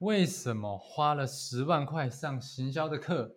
[0.00, 3.36] 为什么花了十万块上行销的课，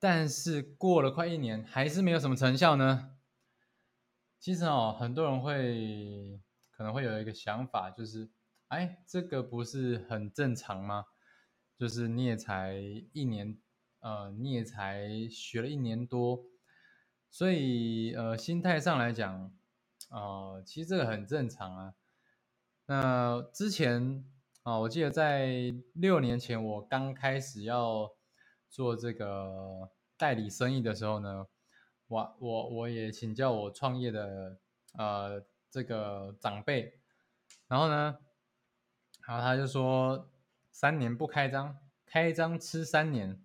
[0.00, 3.16] 但是过了快一年还是没有什么成效呢？
[4.40, 6.40] 其实哦，很多人会
[6.72, 8.28] 可能会有一个想法，就是
[8.66, 11.04] 哎，这个不是很正常吗？
[11.78, 12.74] 就是你也才
[13.12, 13.56] 一年，
[14.00, 16.46] 呃，你也才学了一年多，
[17.30, 19.54] 所以呃，心态上来讲，
[20.10, 21.94] 呃，其实这个很正常啊。
[22.86, 24.24] 那之前
[24.66, 28.10] 啊，我记得在六年前我刚开始要
[28.68, 31.46] 做这个代理生意的时候呢。
[32.08, 34.58] 我我我也请教我创业的
[34.94, 37.00] 呃这个长辈，
[37.66, 38.18] 然后呢，
[39.26, 40.30] 然后他就说
[40.70, 43.40] 三年不开张，开张吃三年，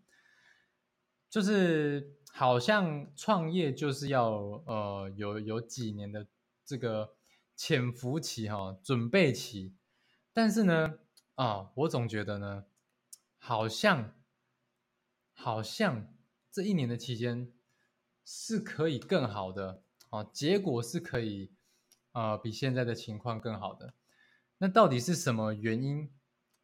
[1.27, 4.31] 就是好像创业就是要
[4.65, 6.27] 呃有有几年的
[6.63, 7.15] 这个
[7.55, 9.73] 潜伏期哈，准备期，
[10.31, 10.99] 但是呢
[11.35, 12.65] 啊，我总觉得呢，
[13.37, 14.13] 好像
[15.33, 16.13] 好像
[16.51, 17.51] 这一年的期间。
[18.23, 21.51] 是可以更好的哦，结果是可以，
[22.13, 23.95] 呃，比现在的情况更好的。
[24.59, 26.11] 那到底是什么原因，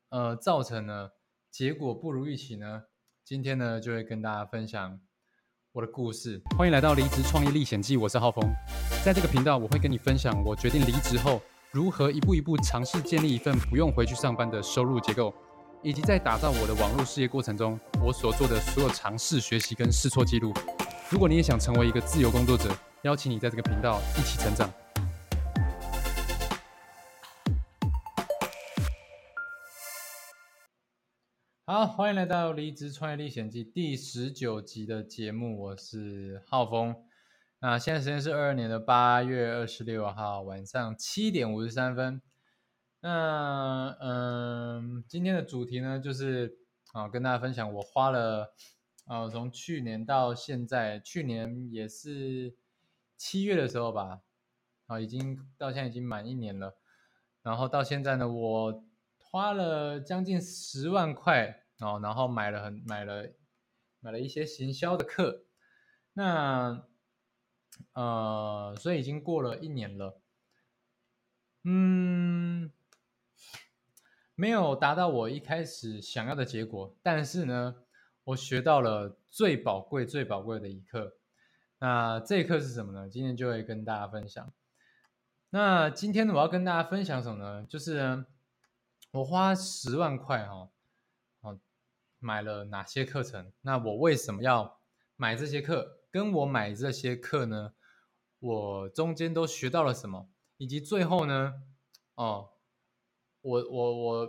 [0.10, 1.18] 呃，造成了
[1.50, 2.84] 结果不如预期呢？
[3.26, 5.02] 今天呢，就会跟大家分享
[5.74, 6.42] 我的故事。
[6.56, 8.48] 欢迎来到离职创业历险记，我是浩峰。
[9.04, 15.34] 在这个频道，我会跟你分享我决定离职后，如何一步一步尝试建立一份不用回去上班的收入结构，
[15.84, 20.54] 以及在打造我的网络事业过程中，我所做的所有尝试、学习跟试错记录。
[21.10, 24.72] 如果你也想成为一个自由工作者，邀请你在这个频道一起成长。
[31.66, 36.96] 好，欢迎来到《离职创业历险记》第十九集的节目，我是浩峰。
[37.60, 42.22] 那现在时间是二二年的八月二十六号晚上七点五十三分。
[43.00, 46.60] 那嗯，今天的主题呢，就是
[46.94, 48.54] 啊，跟大家分享我花了。
[49.08, 52.56] 呃，从去年到现在，去年也是
[53.16, 54.22] 七月的时候吧，
[54.86, 56.78] 啊，已经到现在已经满一年了。
[57.42, 58.84] 然后到现在呢，我
[59.18, 63.30] 花了将近十万块哦，然后买了很买了
[64.00, 65.46] 买了一些行销的课。
[66.14, 66.87] 那
[67.94, 70.22] 呃，所以已经过了一年了，
[71.64, 72.72] 嗯，
[74.36, 77.76] 没有达到我一开始想要的结果，但是呢。
[78.28, 81.16] 我学到了最宝贵、最宝贵的一课。
[81.80, 83.08] 那这一课是什么呢？
[83.08, 84.54] 今天就会跟大家分享。
[85.50, 87.66] 那今天呢，我要跟大家分享什么呢？
[87.70, 88.26] 就是
[89.12, 90.70] 我花十万块哈，
[91.40, 91.58] 哦，
[92.20, 93.54] 买了哪些课程？
[93.62, 94.78] 那我为什么要
[95.16, 95.97] 买这些课？
[96.18, 97.74] 跟我买这些课呢？
[98.40, 100.30] 我中间都学到了什么？
[100.58, 101.54] 以及最后呢？
[102.16, 102.50] 哦，
[103.42, 104.28] 我我我，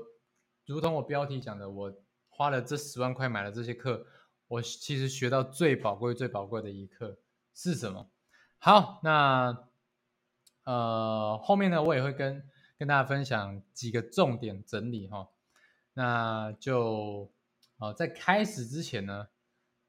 [0.66, 1.94] 如同我标题讲的，我。
[2.30, 4.06] 花了这十万块买了这些课，
[4.46, 7.18] 我其实学到最宝贵、最宝贵的一课
[7.52, 8.12] 是什么？
[8.58, 9.68] 好，那
[10.62, 15.28] 呃后面呢，我也会跟跟大家分享几个重点整理哈。
[15.94, 17.32] 那就
[17.78, 19.26] 呃在开始之前呢，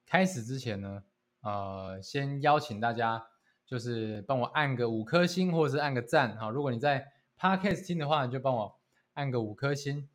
[0.07, 1.03] 开始之前呢，
[1.41, 3.27] 呃先邀请大家
[3.65, 6.49] 就是帮我按个五颗星或者是按个赞哈。
[6.49, 8.79] 如果你在 Podcast 听的话，你就帮我
[9.13, 10.09] 按个五颗星。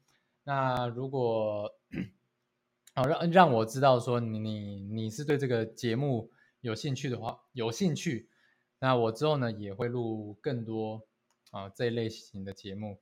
[0.44, 1.70] 那如果
[2.94, 6.30] 好，让让我知道说你你你是对这个节目
[6.60, 8.28] 有兴趣的话，有兴趣，
[8.78, 11.06] 那我之后呢也会录更多
[11.50, 12.98] 啊这一类型的节目。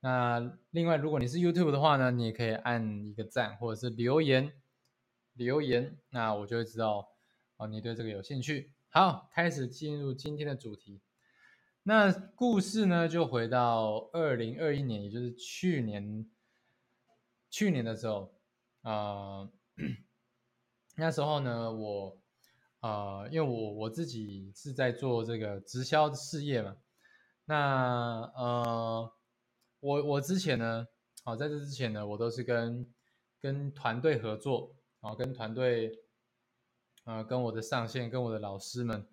[0.00, 4.52] 那另外，如果你是 YouTube 的话呢，你也可以按一个赞或者是留言
[5.34, 7.08] 留言，那我就会知道
[7.58, 8.70] 哦你对这个有兴趣。
[8.88, 11.00] 好，开始进入今天的主题。
[11.82, 16.24] 那故事呢就回到二零二一年，也就是去年
[17.50, 18.32] 去年的时候。
[18.82, 19.50] 呃，
[20.94, 22.16] 那时候呢，我
[22.80, 26.76] 呃，因为我我自己是在做这个直销事业嘛，
[27.44, 29.12] 那呃，
[29.80, 30.86] 我我之前呢，
[31.24, 32.88] 好在这之前呢，我都是跟
[33.40, 35.92] 跟团队合作，啊，跟团队，
[37.08, 39.08] 呃，跟我的上线，跟我的老师们，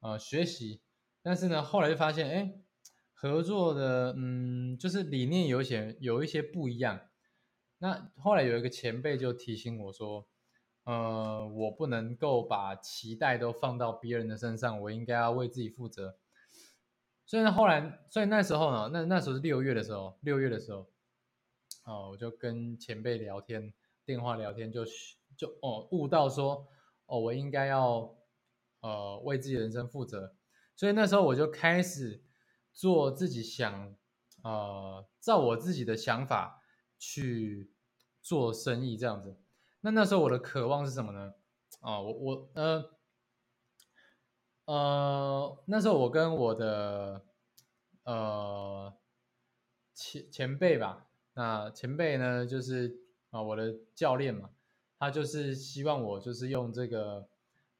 [0.00, 0.80] 呃，学习，
[1.20, 2.54] 但是呢，后来就发现，哎，
[3.12, 6.98] 合作的，嗯，就是理念有些有一些不一样。
[7.76, 10.26] 那后来有一个前辈就提醒我说，
[10.84, 16.16] 呃，我不能够把期待都放到别人的身上，我应该要为自己负责。
[17.26, 20.86] 所以，后来，所以那时候呢，那那时候是六月的时候，六月的时候，
[21.84, 23.74] 哦，我就跟前辈聊天，
[24.06, 24.86] 电话聊天，就
[25.36, 26.66] 就哦悟到说，
[27.06, 28.16] 哦，我应该要
[28.80, 30.36] 呃为自己人生负责。
[30.76, 32.22] 所以那时候我就开始
[32.72, 33.96] 做自己想，
[34.42, 36.62] 呃，照我自己的想法。
[36.98, 37.70] 去
[38.22, 39.38] 做生意这样子。
[39.82, 41.34] 那那时候我的渴望是什么呢？
[41.80, 42.90] 啊，我我呃
[44.64, 47.26] 呃，那时候我跟我的
[48.04, 48.96] 呃
[49.92, 52.98] 前前辈吧，那前辈呢就是
[53.28, 54.48] 啊我的教练嘛，
[54.98, 57.28] 他就是希望我就是用这个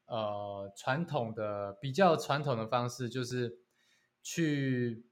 [0.05, 3.59] 呃传统的比较传统的方式，就是
[4.21, 5.05] 去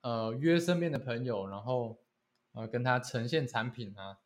[0.00, 1.98] 呃约身边的朋友，然后
[2.52, 4.18] 呃跟他呈现产品啊，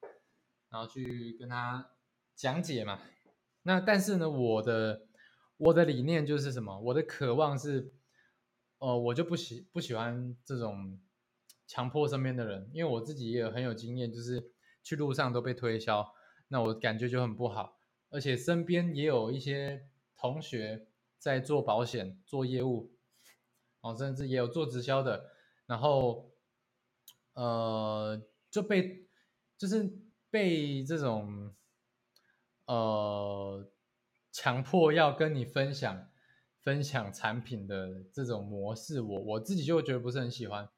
[0.70, 1.90] 然后去跟他
[2.34, 3.00] 讲解嘛。
[3.62, 5.06] 那但是呢，我的
[5.56, 6.78] 我的理念就是什么？
[6.80, 7.92] 我的渴望是，
[8.78, 11.00] 呃，我就不喜不喜欢这种
[11.66, 16.14] 强迫身边的人，因为我自己也很有经验，就是去路上都被推销，
[16.48, 17.78] 那我感觉就很不好。
[18.10, 20.88] 而且身边也有一些同学
[21.19, 22.93] 在做保险、做业务，
[23.81, 25.31] 哦，甚至也有做直销的，
[25.66, 26.32] 然后
[27.34, 29.08] 呃就被
[29.58, 29.93] 就是
[30.31, 31.54] 被这种。
[32.69, 33.70] 呃，
[34.32, 36.10] 强迫要跟你分享
[36.58, 40.69] 分享产品的这种模式，我我自己就觉得不是很喜欢。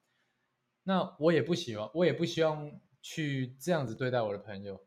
[0.82, 4.86] 那我也不喜欢，我也不希望去这样子对待我的朋友。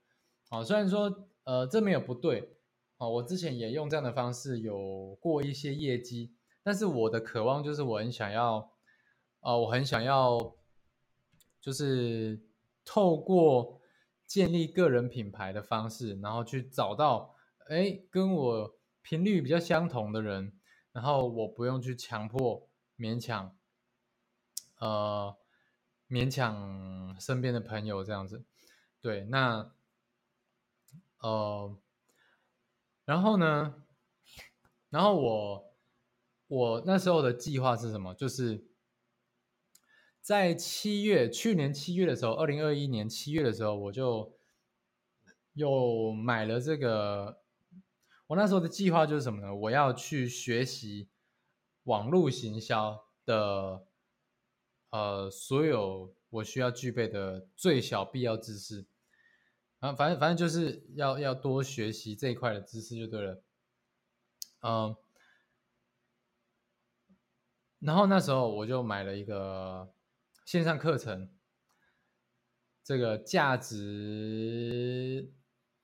[0.52, 2.58] 啊，虽然说呃这没有不对，
[2.98, 8.72] 啊，我之前也用这样的方式有过一些业绩，但是我的渴望就是我很想要，
[9.40, 10.56] 啊，我很想要，
[11.60, 12.46] 就是
[12.86, 13.82] 透过。
[14.32, 17.36] 建立个人品牌的方式，然后去找到
[17.68, 20.54] 哎跟我频率比较相同的人，
[20.94, 23.54] 然后我不用去强迫勉强，
[24.80, 25.36] 呃
[26.08, 28.46] 勉强身边的朋友这样子，
[29.02, 29.70] 对，那
[31.22, 31.78] 呃
[33.06, 33.84] 然后呢，
[34.90, 35.76] 然后我
[36.48, 38.14] 我那时候的计划是什么？
[38.14, 38.68] 就是
[40.22, 44.38] 在七月，去年七月的时候，二零二一年七月的时候，我就
[45.54, 47.42] 又买了这个。
[48.28, 49.54] 我那时候的计划就是什么呢？
[49.54, 51.10] 我要去学习
[51.84, 53.86] 网络行销的，
[54.92, 58.86] 呃，所有我需要具备的最小必要知识。
[59.82, 63.44] 啊，反正反正就是要要多学习这一块的知识就对了。
[64.62, 64.96] 嗯，
[67.80, 69.94] 然后那时候我就买了一个。
[70.44, 71.30] 线上课程，
[72.84, 75.32] 这个价值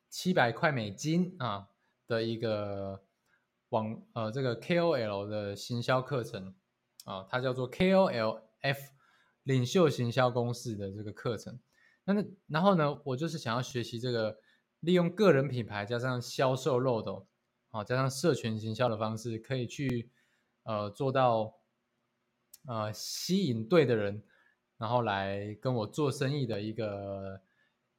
[0.09, 1.69] 七百块美金啊
[2.05, 3.05] 的一个
[3.69, 6.55] 网呃这个 KOL 的行销课程
[7.05, 8.89] 啊，它叫做 KOLF
[9.43, 11.57] 领袖行销公式的这个课程。
[12.07, 14.39] 那那然后呢，我就是想要学习这个
[14.79, 17.27] 利用个人品牌加上销售漏斗
[17.69, 20.09] 啊，加上社群行销的方式，可以去
[20.63, 21.59] 呃做到
[22.65, 24.23] 呃吸引对的人。
[24.79, 27.41] 然后来跟我做生意的一个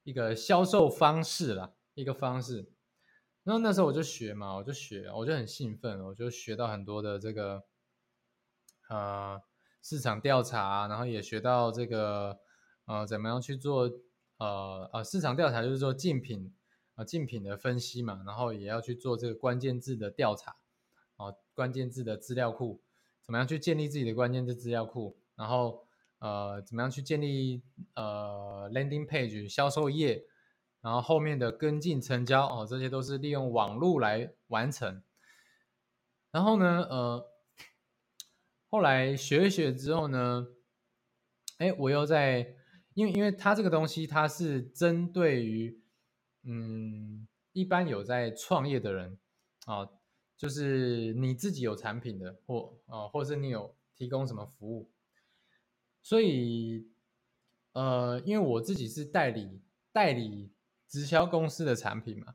[0.04, 2.70] 一个销售方式啦，一个方式。
[3.42, 7.64] 然后那时候我就学嘛，我就学，我就很兴奋，我就学到很多的这个
[8.88, 9.42] 呃
[9.82, 12.38] 市场调查，然后也学到这个
[12.88, 13.88] 呃怎么样去做
[14.38, 16.52] 呃呃市场调查，就是做竞品
[16.96, 20.56] 啊竞品的分析嘛，然后也要去做这个关键字的调查
[21.16, 22.82] 啊关键字的资料库，
[23.22, 25.84] 怎么样去建立自己的关键字资料库，然后。
[26.20, 27.62] 呃，怎么样去建立
[27.94, 30.24] 呃 landing page 销售页，
[30.80, 35.00] 然后后面的跟进成交哦，这些都是利用网络来完成。
[36.32, 37.30] 然后呢，呃，
[38.68, 40.48] 后来学一学之后呢，
[41.58, 42.56] 哎，我又在，
[42.98, 45.80] 因为因为它这个东西它是针对于
[46.42, 49.16] 嗯一般有在创业的人
[49.66, 49.88] 啊，
[50.36, 54.90] 就是你自己有产品的，或啊，或是你有提供什么服务。
[56.02, 56.90] 所以，
[57.72, 59.60] 呃，因为我自己是代理
[59.92, 60.50] 代理
[60.88, 62.34] 直销公司的产品嘛，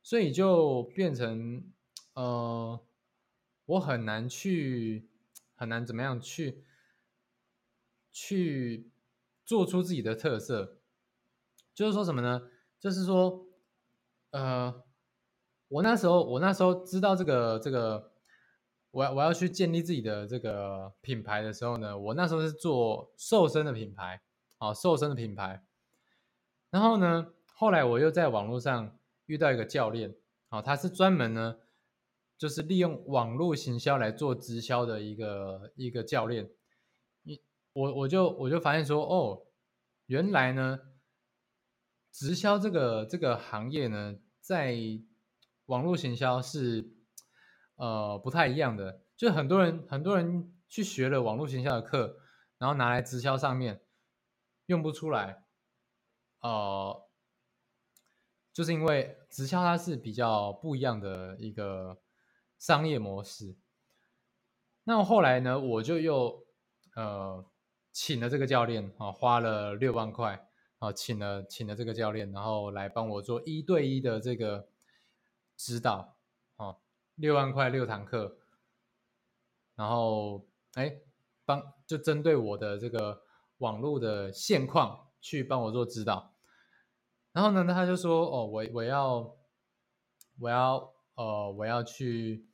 [0.00, 1.72] 所以就变成，
[2.14, 2.80] 呃，
[3.64, 5.08] 我很难去
[5.56, 6.62] 很难怎么样去
[8.12, 8.90] 去
[9.48, 10.76] 做出自己的特色，
[11.74, 12.42] 就是说什么呢？
[12.78, 13.46] 就是说，
[14.32, 14.84] 呃，
[15.68, 18.12] 我那时候我那时候知道这个这个。
[18.90, 24.22] 我我要去建立自己的这个品牌的时候呢，我那时候是做瘦身的品牌，
[24.56, 25.62] 啊，瘦身的品牌。
[26.70, 30.16] 然后呢，后来我又在网络上遇到一个教练，
[30.48, 31.58] 啊，他是专门呢，
[32.38, 36.50] 就是利用网络行销来做直销的一个一个教练。
[37.72, 39.46] 我我就我就发现说，哦，
[40.06, 40.78] 原来呢，
[42.12, 44.76] 直销这个这个行业呢，在
[45.66, 46.96] 网络行销是。
[47.80, 52.18] 呃，不太一样的，就很多人很多人去学了网络行销的课，
[52.58, 53.84] 然后拿来直销上面
[54.66, 55.44] 用不出来，
[56.40, 57.08] 呃，
[58.52, 62.02] 就是因为直销它是比较不一样的一个
[62.58, 63.56] 商业模式。
[64.82, 66.44] 那后来呢，我就又
[66.96, 67.48] 呃
[68.00, 74.68] 请了这个教练啊，花了六万块啊，请了请了这个教练，然后来帮我做一对一的这个
[75.56, 76.16] 指导
[76.54, 76.76] 啊，
[77.16, 78.38] 六万块六堂课，
[79.74, 81.00] 然后哎
[81.44, 83.24] 帮就针对我的这个
[83.56, 86.36] 网络的现况去帮我做指导，
[87.32, 89.36] 然后呢，他就说哦，我我要
[90.38, 92.46] 我要呃我要去。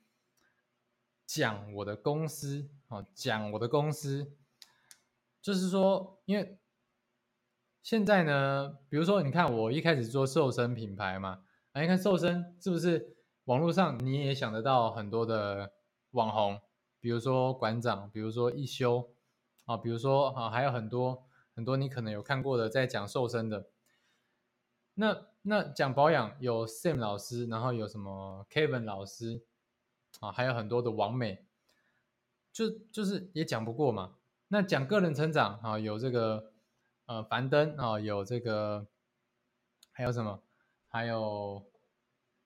[1.26, 4.36] 讲我的公司啊，讲我的公司，
[5.44, 6.58] 就是说，因为
[7.82, 15.74] 现在呢，比如说，你看我一开始做瘦身品牌嘛，啊，你看瘦身是不是网络上你也想得到很多的
[16.12, 16.58] 网红，
[16.98, 19.14] 比如说馆长，比如说一休
[19.66, 23.68] 啊，比如说啊，还有很多很多你可能有看过的在讲瘦身的，
[24.94, 29.44] 那那讲保养有 Sam 老师，然后有什么 Kevin 老师。
[30.20, 31.44] 啊，还有很多的王美，
[32.52, 34.14] 就就是也讲不过嘛。
[34.54, 36.52] 那讲个人成长啊，有这个
[37.06, 38.86] 呃樊登啊，有这个
[39.90, 40.44] 还有什么？
[40.86, 41.68] 还有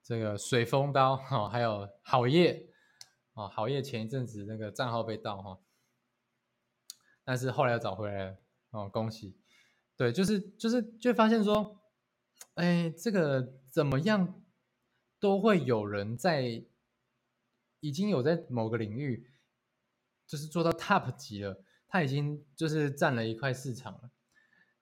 [0.02, 2.70] 这个水风刀哈，还有好业
[3.34, 5.58] 哦，好业前一阵子那个账号被盗哈，
[7.24, 8.38] 但是后来又找回来了
[8.70, 9.38] 哦，恭喜！
[9.94, 11.78] 对，就是就是就发现说，
[12.54, 14.42] 哎，这个怎么样
[15.20, 16.64] 都会有人在。
[17.80, 19.30] 已经有在某个领域，
[20.26, 24.10] 就是做到 top 级了，他已经就是占了一块市场了。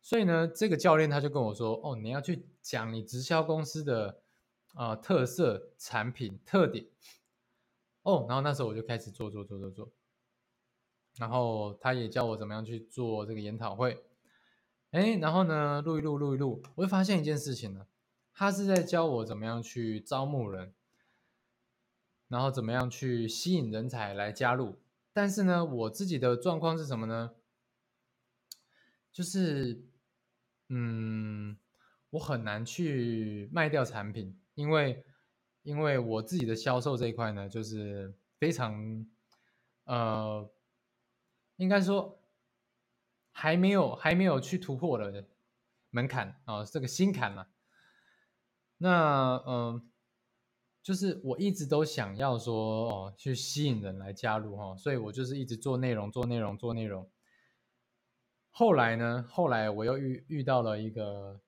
[0.02, 4.20] 所以呢，这个教练他就跟我说：“哦，你要去讲你直销公司的
[4.74, 6.86] 啊特色产品特点。”
[8.02, 9.92] 哦，然后那时候我就开始做做做做做，
[11.16, 14.04] 然后他也教我怎么样去做这个研讨会。
[14.90, 17.86] 哎，然后呢，录一录录一录，我就发现一件事情呢，
[18.32, 20.72] 他是在教我怎么样去招募人。
[22.28, 24.80] 然后怎么样去吸引人才来加入？
[25.16, 27.36] 但是呢，我自己的状况是什么呢？
[29.10, 29.88] 就是，
[30.68, 31.56] 嗯，
[32.10, 35.02] 我很难去卖掉产品，因为
[35.62, 39.06] 因为我自己的销售这一块呢，就是非常，
[39.84, 40.52] 呃，
[41.56, 42.22] 应该说
[43.32, 45.26] 还没有还没有去突破的
[45.88, 47.46] 门槛啊，这个心坎嘛。
[48.76, 49.90] 那嗯。
[50.86, 57.10] 就是我一直都想要说哦，去吸引人来加入哈，所以我就是一直做内容，做内容，做内容。
[58.52, 61.40] 后来呢，后来我又遇遇到了一个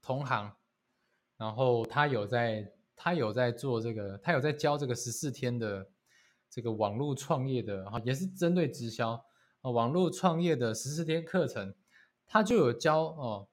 [0.00, 0.54] 同行，
[1.38, 5.90] 然后他有在，他有在做这个，他有在教这个十四天的
[6.48, 9.24] 这个网络创业的哈，也是针对直销
[9.62, 11.74] 啊，网络创业的十四天课程，
[12.28, 13.48] 他就有教哦，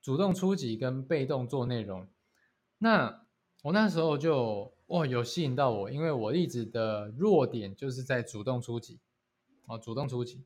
[0.00, 2.08] 主动出击跟被动做内容，
[2.78, 3.23] 那。
[3.64, 9.00] 我那时候就哇有吸引到我，因为我一直的弱点就是在主动出击，
[9.64, 10.44] 哦，主动出击。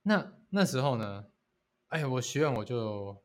[0.00, 1.26] 那那时候呢，
[1.88, 3.22] 哎，我学完我就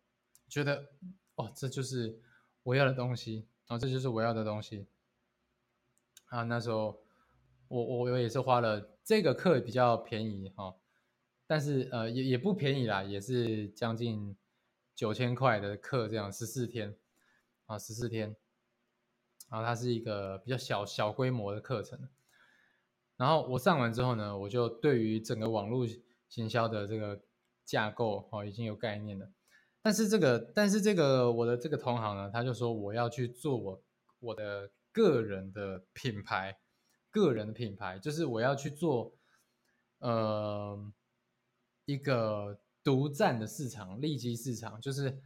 [0.49, 0.89] 觉得，
[1.35, 2.19] 哦，这就是
[2.63, 4.87] 我要的东西，哦，这就是我要的东西。
[6.25, 7.01] 啊，那时候
[7.69, 10.75] 我我我也是花了这个课比较便宜哈，
[11.47, 14.35] 但是呃也也不便宜啦，也是将近
[14.93, 16.97] 九千块的课，这样十四天。
[17.71, 18.35] 啊，十四天，
[19.49, 22.09] 然后它是一个比较小小规模的课程，
[23.15, 25.87] 然后我上完之后呢，我就对于整个网络
[26.27, 27.21] 行销的这个
[27.63, 29.31] 架构哦已经有概念了，
[29.81, 33.83] 但是这个但是这个我的这个同行呢，他就说我要去做我
[34.19, 36.59] 我的个人的品牌，
[37.09, 39.15] 个人的品牌就是我要去做
[39.99, 40.91] 呃
[41.85, 45.21] 一个独占的市场，利基市场就是。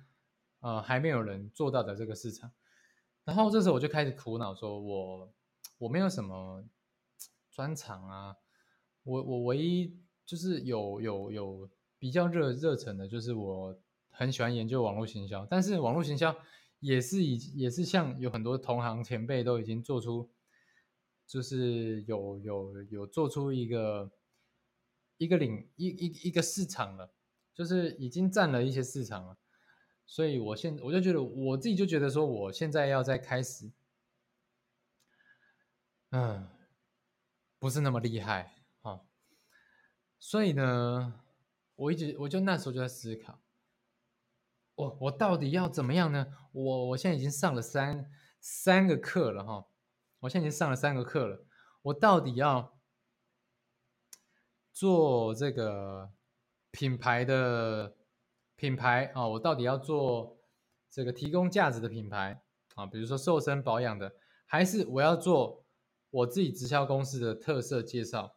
[0.65, 2.51] 呃，还没有人做到的这个市场，
[3.23, 5.31] 然后这时候我就开始苦恼，说我
[5.77, 6.65] 我没有什么
[7.51, 8.35] 专长啊，
[9.03, 9.95] 我我唯一
[10.25, 11.69] 就是有有有
[11.99, 13.79] 比较热热忱的，就是我
[14.09, 16.35] 很喜欢研究网络行销，但是网络行销
[16.79, 20.31] 也是以也是像有很多同行前辈都已经做出，
[21.27, 24.11] 就是有有有做出一个
[25.19, 27.13] 一个领一一一个市场了，
[27.53, 29.37] 就是已经占了一些市场了。
[30.07, 33.71] 所以，我现我就觉得，我自己就觉得说，我现在要再开始，
[36.11, 36.47] 嗯，
[37.57, 39.01] 不是那么厉害啊。
[40.19, 41.21] 所以呢，
[41.75, 43.41] 我一直我就那时候就在思考，
[44.75, 46.27] 我我到底要怎么样呢？
[46.51, 49.67] 我我现在已经上了三三个课了哈，
[50.19, 51.45] 我现在已经上了三个课了，
[51.81, 52.79] 我到底要
[54.71, 56.13] 做这个
[56.69, 57.94] 品牌的
[58.55, 60.37] 品牌啊，我到底要做
[60.89, 62.41] 这个提供价值的品牌
[62.75, 65.65] 啊，比如说瘦身保养的，还是我要做
[66.09, 68.35] 我自己直销公司的特色介绍？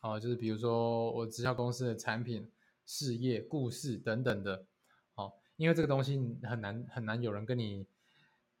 [0.00, 2.50] 啊，就是比如说我直销公司的产品、
[2.84, 4.66] 事业、故事等等的。
[5.14, 7.86] 好，因为这个东西很难很难有人跟你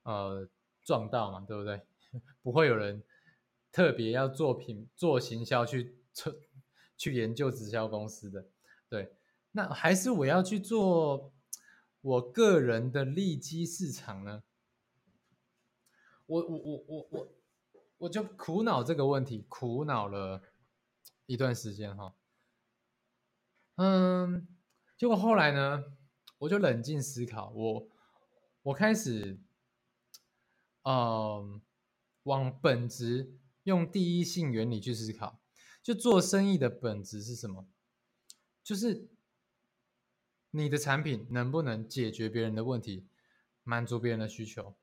[0.04, 0.48] 呃
[0.82, 1.82] 撞到嘛，对不对？
[2.42, 3.02] 不会有人
[3.70, 6.32] 特别要做品做行销去去
[6.96, 8.46] 去研究直销公司的。
[8.88, 9.12] 对，
[9.56, 11.32] 那还是我要去做
[12.00, 14.42] 我个人的利基市场呢？
[16.26, 17.28] 我我我我我
[17.98, 20.42] 我就苦恼这个问题，苦恼了。
[21.26, 22.14] 一段时间哈，
[23.76, 24.46] 嗯，
[24.94, 25.96] 结果后来呢，
[26.36, 27.88] 我就冷静思考，我
[28.64, 29.40] 我开始，
[30.82, 31.62] 嗯，
[32.24, 35.40] 往本质用第一性原理去思考，
[35.82, 37.66] 就做生意的本质是什么？
[38.62, 39.08] 就是
[40.56, 43.08] 你的产品能不能解决别人的问题，
[43.64, 44.76] 满足别人的需求？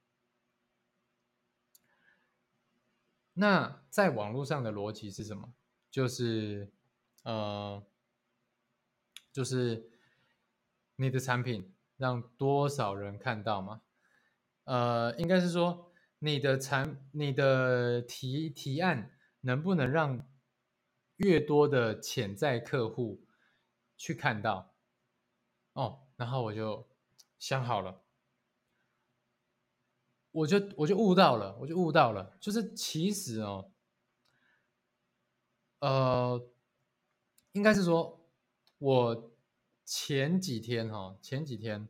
[3.36, 5.54] 那在网络上的逻辑是什么？
[5.90, 6.74] 就是，
[7.24, 7.82] 呃，
[9.32, 9.90] 就是
[10.98, 13.82] 你的产品让多少人看到吗？
[14.66, 20.28] 呃，应该是说你的产、你的提提案能不能让
[21.16, 23.26] 越多的潜在客户
[23.96, 24.71] 去看到？
[25.74, 26.88] 哦，然后我就
[27.40, 28.02] 想好了，
[30.32, 33.72] 我就我就悟到了，我就悟到了，就是其实哦。
[35.80, 36.40] 呃，
[37.54, 38.24] 应该是说，
[38.78, 39.32] 我
[39.84, 41.90] 前几天哈，前几天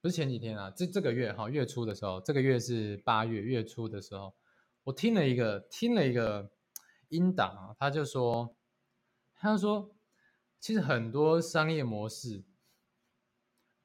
[0.00, 4.36] 不是前几天啊，这这个月哈，月初的时候，这个月是八月月初的时候，
[4.84, 6.52] 我听了一个听了一个
[7.08, 8.54] 音档啊，他就说，
[9.34, 9.96] 他就说，
[10.60, 12.44] 其实很多商业模式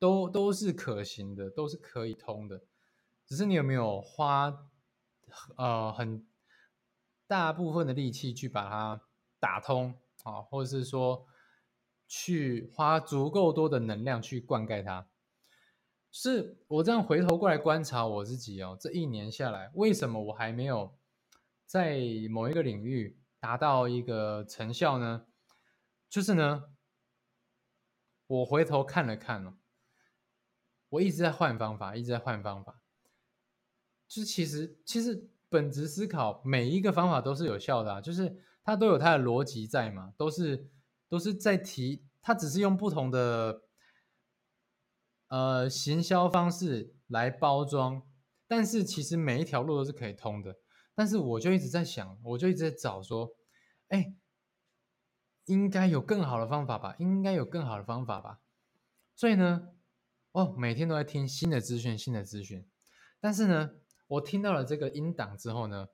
[0.04, 2.62] 都都是可行的，都是可以通的，
[3.26, 4.54] 只是你有没有花
[5.56, 6.28] 呃很
[7.28, 9.02] 大部分的力气去把它。
[9.44, 11.28] 打通啊，或者是说
[12.08, 15.06] 去花足够多的能量去灌溉它，
[16.14, 20.98] 是我这样回头过来观察我自己哦，这一年下来，为什么我还没有
[21.66, 25.26] 在某一个领域达到一个成效呢？
[26.10, 26.64] 就是呢，
[28.28, 29.58] 我回头看了看哦，
[30.94, 32.82] 我一直在换方法，一直在换方法，
[34.08, 38.42] 就是其实其实本质思考，每一个方法都是有效的啊，就是。
[38.66, 40.70] 它都有它的逻辑在嘛，都是
[41.10, 43.64] 都是在提，它只是用不同的
[45.28, 48.02] 呃行销方式来包装，
[48.48, 50.56] 但是其实每一条路都是可以通的。
[50.96, 53.36] 但是我就一直在想，我就一直在找说，
[53.90, 54.16] 哎，
[55.44, 56.96] 应该有更好的方法吧？
[57.00, 58.40] 应该有更好的方法吧？
[59.14, 59.68] 所以呢，
[60.34, 62.70] 哦，每天都在听新的资讯，新的资讯。
[63.20, 63.72] 但是呢，
[64.08, 65.88] 我听到了这个音档之后呢？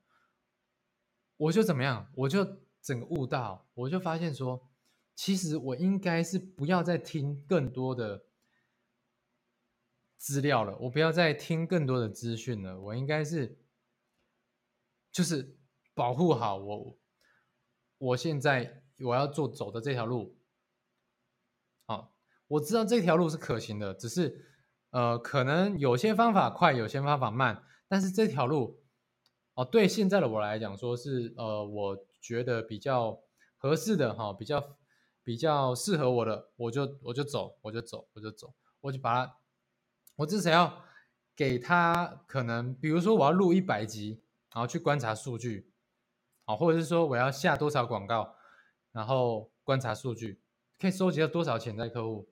[1.36, 2.10] 我就怎么样？
[2.16, 2.44] 我就
[2.82, 4.70] 整个悟到，我就发现说，
[5.14, 8.26] 其实我应该是不要再听更多的
[10.18, 13.58] 资料了，我不要再听更多的资讯了，我应该是
[15.10, 15.58] 就是
[15.94, 16.98] 保护好我，
[17.96, 20.38] 我现在我要做走的这条路。
[21.86, 22.14] 好，
[22.50, 24.44] 我知道这条路是可行的，只是
[24.90, 28.80] 呃，可能有些方法快，有些方法慢，但是这条路。
[29.54, 33.20] 哦，对现在的我来讲，说是呃，我觉得比较
[33.56, 34.76] 合适的哈，比较
[35.22, 39.36] 比较适合我的，我就我就走，我就走，我就走，我就把它，
[40.16, 40.84] 我至少要
[41.36, 45.70] 给他可能，比如说我要录一百集，然后去观察数据，
[46.46, 48.34] 好，或者是说我要下多少广告，
[48.92, 50.40] 然后观察数据，
[50.80, 52.28] 可以收集到多少潜在客户，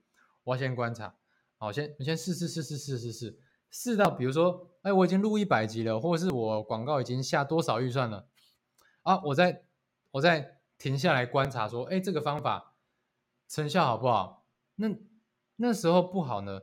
[0.48, 1.14] 我先观察，
[1.58, 3.38] 好，先我先试试试试试试试。
[3.70, 8.26] 试到，比如说，哎，我已经录一百集了，或者是我广告已经下多少预算了，
[9.02, 9.66] 啊，我再
[10.12, 12.76] 我再停下来观察，说，哎，这个方法
[13.46, 14.46] 成效好不好？
[14.76, 14.88] 那
[15.56, 16.62] 那时候不好呢，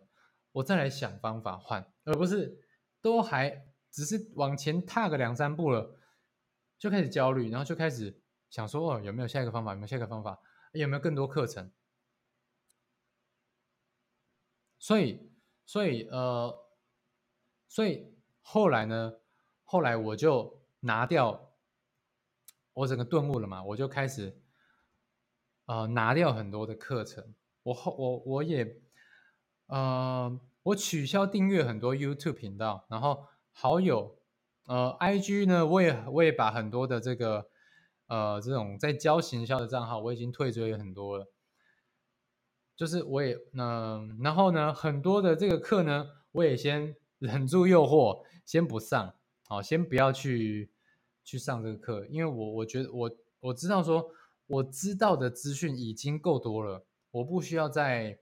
[0.54, 2.58] 我再来想方法换，而不是
[3.04, 5.96] 都还只是往前踏个两三步了，
[6.80, 8.20] 就开始焦虑，然后就开始
[8.50, 9.74] 想说，哦，有没有下一个方法？
[9.74, 10.40] 有没有下一个方法？
[10.74, 11.72] 有没有更多课程？
[14.86, 15.32] 所以，
[15.66, 16.62] 所以，呃。
[17.68, 19.14] 所以后来呢，
[19.64, 21.56] 后来我就拿掉，
[22.74, 24.40] 我整个顿悟了嘛，我就开始，
[25.66, 28.80] 呃，拿掉很多的课程，我后我我也，
[29.66, 34.20] 呃，我取消订阅很多 YouTube 频道，然后好友，
[34.68, 37.50] 呃，IG 呢，我也我也把很多的这个，
[38.06, 41.34] 呃，这种在教行销的账号，我已经退追很多了。
[42.76, 49.16] 就是我也嗯，然后呢，很多的这个课呢，我也先忍住诱惑，先不上，
[49.48, 50.72] 好，先不要去
[51.24, 54.12] 去上这个课，因为我我觉得我我知道说，
[54.48, 58.20] 我知道的资讯已经够多了，我不需要再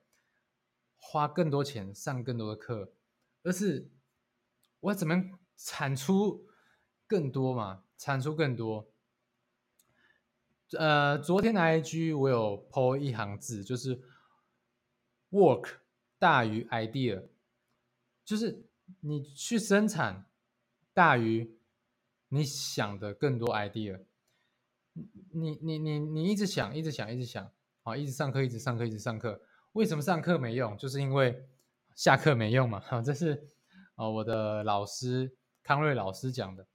[0.97, 2.93] 花更多钱上更多的课，
[3.41, 3.89] 而是
[4.81, 5.15] 我要怎么
[5.57, 6.45] 产出
[7.07, 8.87] 更多嘛，产出更多。
[10.77, 14.01] 呃，昨天的 IG 我有 po 一行字，就是
[15.33, 15.79] work
[16.17, 17.27] 大于 idea，
[18.23, 18.63] 就是
[19.01, 20.29] 你去生产
[20.93, 21.57] 大于
[22.29, 24.05] 你想的更多 idea。
[25.31, 29.41] 你你你你一直想，一直想，一直想，啊，一直上课，一直上课，一直上课。
[29.71, 30.77] 为什么上课没用？
[30.77, 31.49] 就是因为
[31.95, 32.79] 下课没用嘛。
[32.79, 33.49] 哈， 这是
[33.95, 36.67] 啊，我的老师康瑞老师讲的。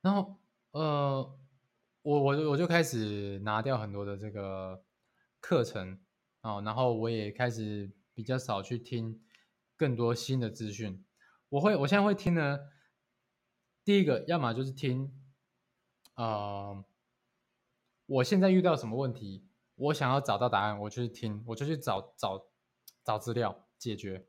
[0.00, 0.38] 然后。
[0.72, 1.38] 呃，
[2.02, 4.84] 我我我就开始拿掉很多的这个
[5.48, 5.98] 课程
[6.42, 9.24] 啊，然后我也开始比较少去听
[9.78, 11.02] 更多新的资讯。
[11.48, 12.58] 我会我现在会听呢，
[13.82, 15.10] 第一个要么就是听，
[16.16, 16.84] 呃，
[18.04, 22.46] 我现在遇到什么问题，我想要找到答案，我就去听，我就去找找
[23.02, 24.28] 找资料解决。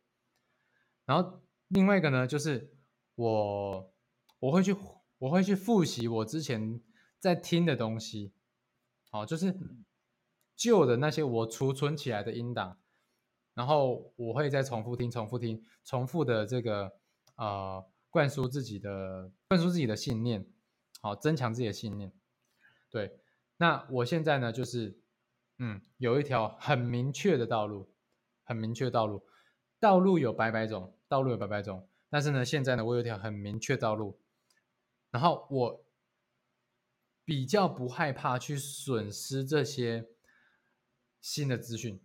[1.03, 2.77] 然后另外一个呢，就是
[3.15, 3.93] 我
[4.39, 4.73] 我会去。
[5.19, 6.81] 我会去复习我之前
[7.19, 8.31] 在听的东西，
[9.09, 9.53] 好，就是
[10.59, 12.77] 旧的那些我储存起来的音档，
[13.53, 16.91] 然后我会再重复听、重复听、重复的这个
[17.37, 20.45] 呃灌输自己的灌输自己的信念，
[20.99, 22.11] 好，增强自己的信念。
[22.89, 23.21] 对，
[23.55, 24.99] 那我现在呢，就是
[25.59, 27.89] 嗯，有一条很明确的道路，
[28.43, 29.23] 很明确的道路，
[29.79, 34.19] 道路有百百种，道路有百百种，但是呢，现在呢，我有一条很明确道路。
[35.09, 35.85] 然后我
[37.23, 40.07] 比较不害怕去损失这些
[41.21, 42.01] 新的资讯。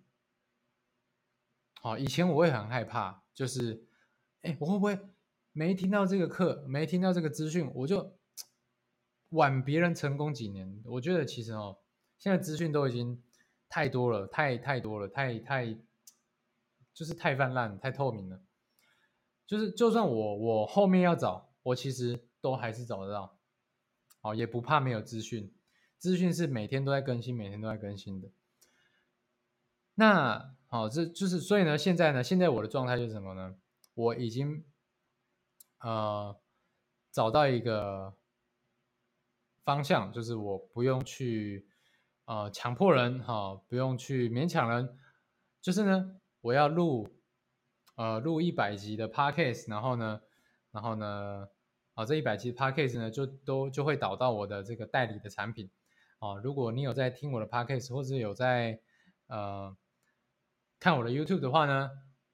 [1.80, 3.86] 好，以前我会很害怕，就是，
[4.42, 4.98] 哎，我会不会
[5.52, 8.16] 没听到这个课，没听到这个资讯，我就
[9.30, 10.82] 晚别人成功几年？
[10.84, 11.78] 我觉得其实哦，
[12.18, 13.22] 现在资讯都已经
[13.68, 15.78] 太多了，太太多了，太太
[16.92, 18.42] 就是太泛滥，太透明了。
[19.46, 22.28] 就是就算我我后面要找，我其实。
[22.44, 23.38] 都还是找得到，
[24.20, 25.50] 哦，也不怕没有资讯，
[25.96, 28.28] 资讯是每天都在更新，每天都在更新的。
[29.94, 33.56] 那好，这就是所以呢，现在呢，现在我的状态就是什么呢？
[33.94, 34.64] 我已经
[35.80, 36.36] 呃
[37.12, 38.14] 找到一个
[39.64, 41.68] 方向，就是我不用去
[42.24, 44.98] 呃强迫人，哈，不用去勉强人，
[45.62, 47.08] 就是呢，我要录
[47.96, 50.20] 呃录一百集的 podcast，然后呢，
[50.70, 51.48] 然后呢。
[51.94, 55.70] 啊，这一百期 podcast 呢，就都就会导到我的这个代理的产品。
[56.18, 58.80] 啊，如果你有在听我的 podcast，或者有在
[59.28, 59.76] 呃
[60.84, 61.90] 看我的 YouTube 的话呢，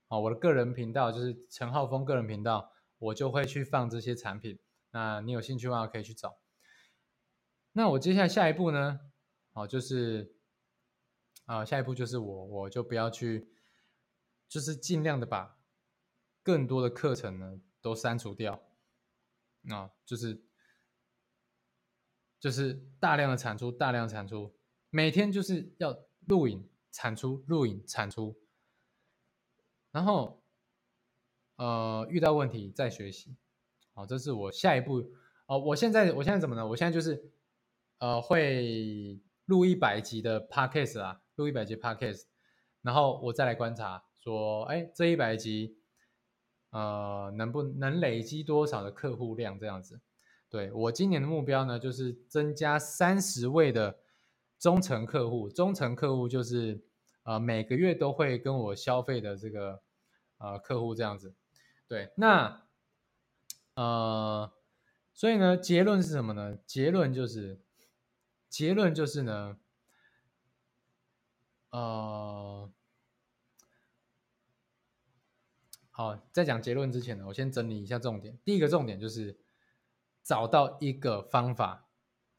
[0.08, 4.58] 啊，我的个人频道就是陈浩峰个人频道，我就会去放这些产品。
[4.90, 6.40] 那你有兴趣的话，可以去找。
[7.70, 9.02] 那我接下来下一步呢，
[9.52, 10.34] 啊，就是
[11.44, 13.52] 啊，下一步就是我我就不要去，
[14.48, 15.56] 就是尽量的把
[16.42, 18.60] 更多的课程呢都删除掉。
[19.68, 20.42] 啊，就是
[22.40, 24.58] 就是大量的产出，大量产出，
[24.88, 28.36] 每天就是要录影产出，录影产出，
[29.90, 30.42] 然后
[31.56, 33.36] 呃遇到问题再学习，
[33.94, 35.10] 好，这是我下一步
[35.46, 35.58] 哦。
[35.58, 36.66] 我现在我现在怎么呢？
[36.66, 37.30] 我现在就是
[37.98, 42.24] 呃会录一百集的 podcast 啊，录一百集 podcast，
[42.82, 45.76] 然后我再来观察说，哎，这一百集。
[46.72, 49.58] 呃，能不能累积多少的客户量？
[49.58, 50.00] 这样子，
[50.48, 53.98] 对我今年的目标呢，就是增加三十位的
[54.60, 55.48] 忠诚客户。
[55.48, 56.84] 忠诚客户就是
[57.24, 59.82] 呃每个月都会跟我消费的这个
[60.38, 61.34] 呃客户这样子。
[61.88, 62.62] 对，那
[63.74, 64.52] 呃，
[65.12, 66.58] 所以呢，结论是什么呢？
[66.64, 67.60] 结论就是
[68.48, 69.58] 结论就是呢，
[71.70, 72.70] 呃。
[75.92, 78.38] 好，在讲结论之前呢，我先整理一下重点。
[78.42, 79.38] 第一个重点就是
[80.22, 81.90] 找到一个方法，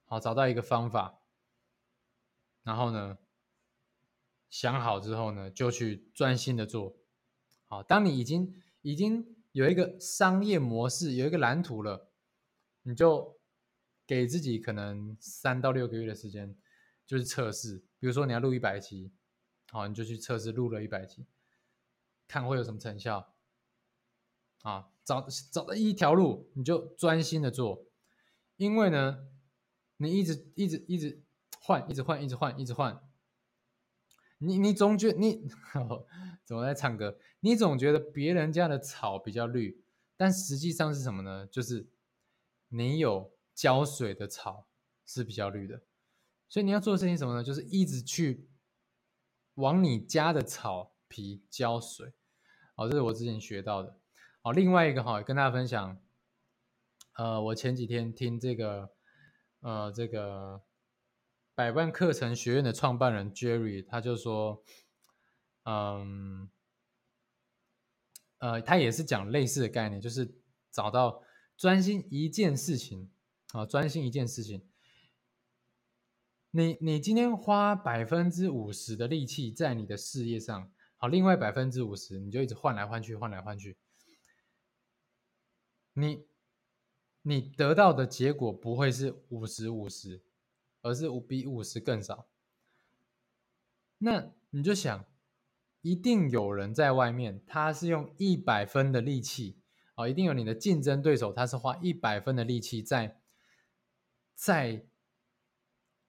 [0.05, 1.20] 好，找到一个方法，
[2.63, 3.17] 然后呢，
[4.50, 6.97] 想好之后呢，就去专心的做。
[7.67, 12.12] 好，当你已经已经有一个商业模式，有一个蓝图了，
[12.84, 13.39] 你就
[14.06, 16.58] 给自己可能三到六个月的时间，
[17.06, 17.84] 就是测试。
[18.00, 19.12] 比如说你要录一百集，
[19.71, 21.26] 好，你就去测试录了一百集，
[22.28, 23.34] 看会有什么成效。
[24.63, 27.88] 啊，找找到一条路，你就专心的做，
[28.58, 29.28] 因为呢，
[29.97, 31.24] 你一直一直一直
[31.63, 33.00] 换，一直换，一直换，一直换，
[34.39, 35.47] 你你总觉你
[36.43, 37.19] 怎么在唱歌？
[37.41, 39.84] 你总觉得别人家的草比较绿，
[40.17, 41.45] 但实际上是什么呢？
[41.45, 41.88] 就是
[42.69, 44.67] 你有浇水的草
[45.06, 45.82] 是比较绿的。
[46.50, 47.43] 所以你要做的事情什么呢？
[47.43, 48.50] 就是一直去
[49.54, 52.12] 往你家的草皮浇水。
[52.76, 53.95] 哦，这是我之前学到的。
[54.41, 56.02] 哦，另外一个哈，跟大家分享。
[57.13, 58.89] 呃，我前几天听这个，
[59.60, 60.62] 呃，这个
[61.62, 64.63] 百万课程学院的创办人 Jerry，他就说，
[65.65, 66.50] 嗯，
[68.39, 71.21] 呃，他也是讲类似的概念，就是找到
[71.56, 73.12] 专心一件事情，
[73.54, 74.67] 啊，专心一件事情。
[76.50, 83.78] 你你今天花百分之五十的力气在你的事业上，好，另外百分之五十你就一直换来换去，换来换去。
[85.93, 86.26] 你
[87.21, 90.24] 你得到的结果不会是五十五十，
[90.82, 92.28] 而是五比五十更少。
[94.00, 95.06] 那你就想，
[95.82, 99.60] 一定有人在外面，他是用一百分的力气，
[99.96, 103.22] 哦，一定有你的竞争对手，他是花一百分的力气在
[104.36, 104.86] 在。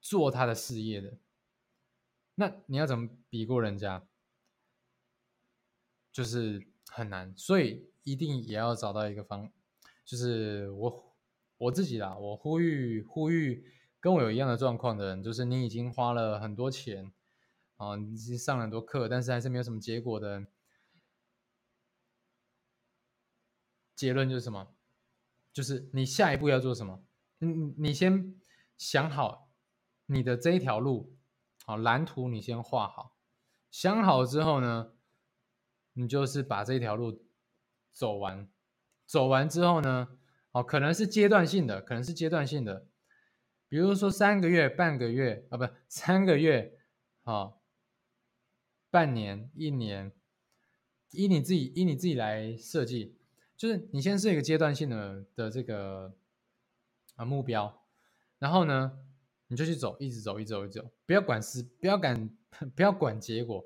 [0.04, 1.16] 做他的事业的，
[2.34, 4.04] 那你要怎么比过人家？
[6.10, 9.52] 就是很难，所以一定也要找到一个方，
[10.04, 11.16] 就是我
[11.56, 13.64] 我自己啦，我呼吁呼吁
[14.02, 17.12] 跟我有一样的状况的人，就是你已经花了很多钱
[17.76, 20.44] 啊，你上了很多课，但是还是没有什么结果的，
[23.94, 24.74] 结论就是什么？
[25.52, 27.04] 就是你下一步要做什么？
[27.38, 28.34] 嗯，你先
[28.76, 29.48] 想好。
[30.06, 31.16] 你的这一条路，
[31.64, 33.16] 好蓝图你先画好，
[33.70, 34.94] 想好之后呢，
[35.92, 37.24] 你就是把这条路
[37.92, 38.50] 走完，
[39.06, 40.18] 走完之后呢，
[40.50, 42.88] 哦，可能是阶段性的，可能是阶段性的，
[43.72, 46.78] 比如说三个月、半个月啊，不，三个月，
[47.22, 47.62] 好，
[48.90, 50.12] 半年、一年，
[51.12, 53.16] 依你自己，依你自己来设计，
[53.56, 56.14] 就是你先设一个阶段性的的这个
[57.16, 57.82] 啊目标，
[58.38, 58.92] 然后呢？
[59.46, 62.30] 你就去走，一直走，一直走，一直走，不要管事，不要管，
[62.76, 63.64] 不要管结果。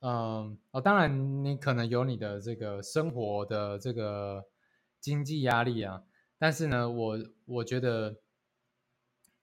[0.00, 4.44] 嗯，哦，当然你可能有你的这个生活的这个
[4.98, 6.02] 经济压力啊，
[6.38, 8.20] 但是呢，我我觉得，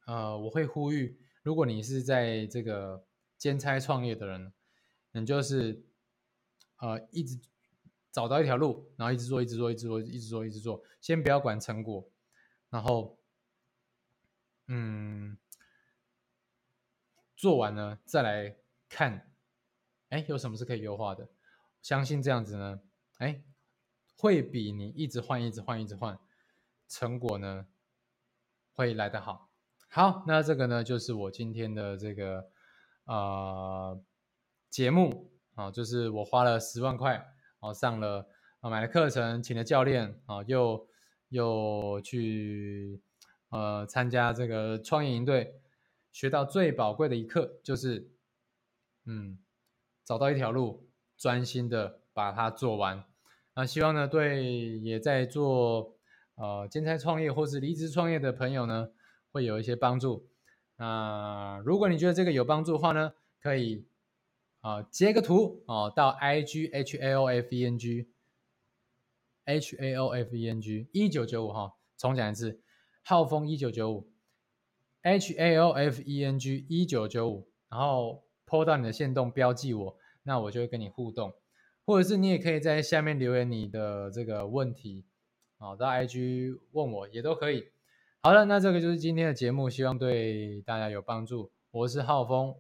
[0.06, 3.06] 呃，我会呼吁，如果你是在这个
[3.38, 4.54] 兼差创业的人，
[5.12, 5.86] 你就是
[6.78, 7.40] 呃一直
[8.12, 12.10] 找到一条路，然后一直做，一直做，一直做，一直做，一直做，先不要管成果，
[12.70, 13.20] 然后。
[14.68, 15.38] 嗯，
[17.38, 18.58] 做完了再来
[18.90, 19.32] 看，
[20.10, 21.30] 哎，有什么是可以优化的？
[21.84, 22.82] 相信这样子呢，
[23.20, 23.44] 哎，
[24.18, 26.20] 会比你一直换、一直换、一直换，
[26.88, 27.68] 成果呢
[28.74, 29.52] 会来得好。
[29.90, 32.50] 好，那这个呢就是我今天的这个
[33.06, 34.02] 呃
[34.70, 37.26] 节目啊，就是我花了十万块
[37.60, 38.28] 啊上了
[38.60, 40.88] 啊买了课程，请了教练啊，又
[41.30, 43.02] 又去。
[43.50, 45.62] 呃，参加这个创业营队，
[46.12, 48.12] 学到最宝贵的一课就是，
[49.06, 49.38] 嗯，
[50.04, 53.06] 找到一条路，专心的把它做完。
[53.54, 54.44] 那希望呢，对
[54.80, 55.96] 也在做
[56.36, 58.90] 呃兼差创业或是离职创业的朋友呢，
[59.36, 60.30] 会有一些帮助。
[60.78, 63.86] 那如果你觉得这个有帮助的话呢，可以
[64.62, 68.08] 啊截个图哦，到 I G H A O F E N G
[69.44, 72.62] H A O F E N G 一九九五哈，重讲一次。
[73.04, 74.10] 浩峰一九九五
[75.02, 81.34] ，H A O F E N G 一九九五，然后 po 到你的线动标记我，那我就会跟你互动，
[81.86, 85.06] 或者是你也可以在下面留言你的这个问题，
[85.58, 87.75] 啊，到 I G 问我也都可以。
[88.26, 91.52] 好了，那这个就是今天的节目，希望对大家有帮助。
[91.70, 92.56] 我是浩峰，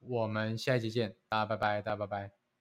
[0.00, 2.41] 我们下一集见，大家拜拜，大家拜拜。